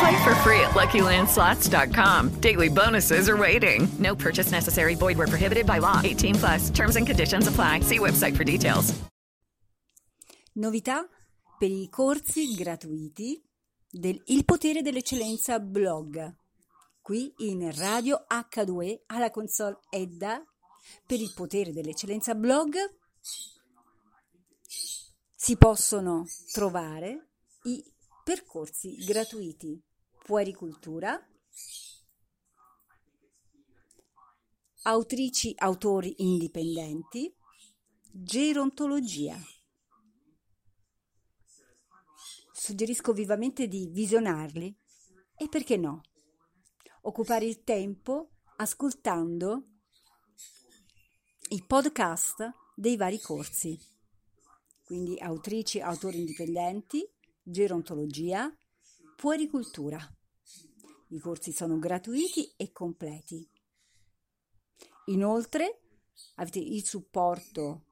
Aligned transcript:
Play 0.00 0.24
for 0.24 0.34
free 0.36 0.60
at 0.60 0.74
LuckyLandSlots.com. 0.74 2.40
Daily 2.40 2.68
bonuses 2.68 3.28
are 3.28 3.36
waiting. 3.36 3.88
No 3.98 4.14
purchase 4.14 4.50
necessary. 4.50 4.94
Void 4.94 5.16
where 5.18 5.28
prohibited 5.28 5.66
by 5.66 5.78
law. 5.78 6.00
18 6.02 6.34
plus. 6.34 6.70
Terms 6.70 6.96
and 6.96 7.06
conditions 7.06 7.46
apply. 7.46 7.80
See 7.80 7.98
website 7.98 8.36
for 8.36 8.44
details. 8.44 8.92
Novità 10.56 11.08
per 11.58 11.70
i 11.70 11.88
corsi 11.88 12.54
gratuiti 12.54 13.42
del 13.90 14.20
Il 14.26 14.44
potere 14.44 14.82
dell'eccellenza 14.82 15.58
blog. 15.58 16.32
Qui 17.00 17.34
in 17.38 17.70
Radio 17.76 18.24
H2E 18.28 19.02
alla 19.06 19.30
console 19.30 19.78
Edda 19.90 20.42
per 21.06 21.20
il 21.20 21.32
potere 21.34 21.72
dell'eccellenza 21.72 22.34
blog 22.34 22.76
si 25.34 25.56
possono 25.56 26.24
trovare 26.52 27.28
i 27.64 27.84
percorsi 28.24 28.96
gratuiti 29.04 29.80
puericultura, 30.24 31.20
autrici, 34.84 35.52
autori 35.56 36.14
indipendenti, 36.22 37.32
gerontologia. 38.10 39.38
Suggerisco 42.52 43.12
vivamente 43.12 43.68
di 43.68 43.90
visionarli 43.92 44.74
e 45.36 45.48
perché 45.48 45.76
no, 45.76 46.00
occupare 47.02 47.44
il 47.44 47.62
tempo 47.62 48.30
ascoltando 48.56 49.68
i 51.50 51.62
podcast 51.66 52.50
dei 52.74 52.96
vari 52.96 53.20
corsi. 53.20 53.78
Quindi 54.82 55.18
autrici, 55.18 55.80
autori 55.80 56.18
indipendenti, 56.20 57.06
gerontologia, 57.44 58.52
puericultura. 59.16 59.98
I 61.08 61.18
corsi 61.18 61.52
sono 61.52 61.78
gratuiti 61.78 62.52
e 62.56 62.72
completi. 62.72 63.48
Inoltre 65.06 65.82
avete 66.36 66.58
il 66.58 66.84
supporto, 66.84 67.84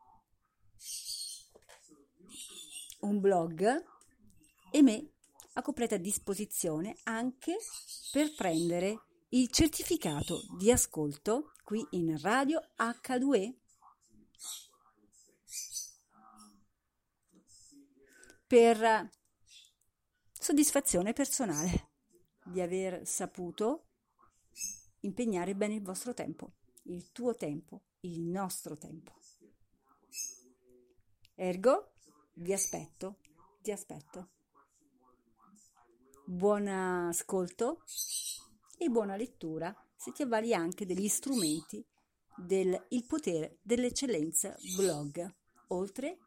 un 3.00 3.20
blog 3.20 3.84
e 4.70 4.83
me 4.83 5.12
a 5.55 5.62
completa 5.62 5.98
disposizione 5.98 6.97
anche 7.05 7.56
per 8.11 8.34
prendere 8.34 9.02
il 9.30 9.51
certificato 9.51 10.42
di 10.57 10.70
ascolto 10.70 11.52
qui 11.64 11.86
in 11.90 12.19
Radio 12.20 12.61
H2E 12.79 13.55
per 18.46 19.11
soddisfazione 20.42 21.13
personale 21.13 21.91
di 22.45 22.61
aver 22.61 23.07
saputo 23.07 23.91
impegnare 25.03 25.55
bene 25.55 25.75
il 25.75 25.83
vostro 25.83 26.14
tempo, 26.14 26.55
il 26.86 27.13
tuo 27.13 27.36
tempo, 27.36 27.85
il 28.01 28.23
nostro 28.23 28.77
tempo. 28.77 29.13
Ergo, 31.36 31.92
vi 32.35 32.52
aspetto, 32.52 33.20
ti 33.61 33.70
aspetto. 33.70 34.31
Buon 36.25 36.67
ascolto 36.67 37.85
e 38.77 38.89
buona 38.89 39.14
lettura 39.14 39.73
se 39.95 40.11
ti 40.11 40.23
avvali 40.23 40.55
anche 40.55 40.85
degli 40.85 41.07
strumenti 41.07 41.86
del 42.36 42.86
Il 42.89 43.07
potere 43.07 43.61
dell'eccellenza 43.63 44.57
blog, 44.75 45.25
oltre 45.69 46.19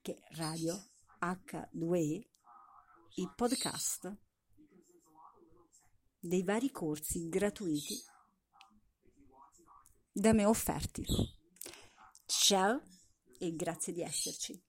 che 0.00 0.22
Radio 0.36 0.80
H2E, 1.20 2.33
i 3.16 3.30
podcast 3.36 4.12
dei 6.18 6.42
vari 6.42 6.70
corsi 6.72 7.28
gratuiti 7.28 8.02
da 10.10 10.32
me 10.32 10.44
offerti. 10.44 11.04
Ciao 12.26 12.82
e 13.38 13.54
grazie 13.54 13.92
di 13.92 14.02
esserci. 14.02 14.60